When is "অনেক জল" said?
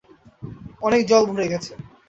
0.81-1.23